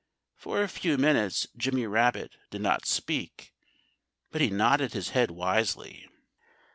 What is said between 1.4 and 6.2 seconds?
Jimmy Rabbit did not speak. But he nodded his head wisely.